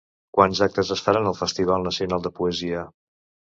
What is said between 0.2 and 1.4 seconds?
Quants actes es faran al